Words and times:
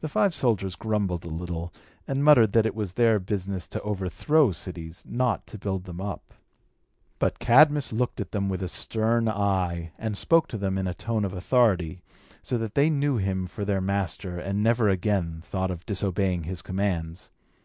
The 0.00 0.08
five 0.08 0.36
soldiers 0.36 0.76
grumbled 0.76 1.24
a 1.24 1.28
little, 1.28 1.72
and 2.06 2.22
muttered 2.22 2.52
that 2.52 2.64
it 2.64 2.76
was 2.76 2.92
their 2.92 3.18
business 3.18 3.66
to 3.66 3.82
overthrow 3.82 4.52
cities, 4.52 5.02
not 5.04 5.48
to 5.48 5.58
build 5.58 5.82
them 5.82 6.00
up. 6.00 6.34
But 7.18 7.40
Cadmus 7.40 7.92
looked 7.92 8.20
at 8.20 8.30
them 8.30 8.48
with 8.48 8.62
a 8.62 8.68
stern 8.68 9.26
eye, 9.28 9.94
and 9.98 10.16
spoke 10.16 10.46
to 10.46 10.58
them 10.58 10.78
in, 10.78 10.86
a 10.86 10.94
tone 10.94 11.24
of 11.24 11.34
authority, 11.34 12.02
so 12.40 12.56
that 12.58 12.76
they 12.76 12.88
knew 12.88 13.16
him 13.16 13.48
for 13.48 13.64
their 13.64 13.80
master, 13.80 14.38
and 14.38 14.62
never 14.62 14.88
again 14.88 15.40
thought 15.42 15.72
of 15.72 15.84
disobeying 15.86 16.44
his 16.44 16.62
commands. 16.62 17.32